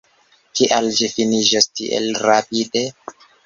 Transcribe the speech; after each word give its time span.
Kial 0.59 0.89
ĝi 0.95 1.11
finiĝos 1.11 1.69
tiel 1.81 2.11
rapide? 2.27 2.87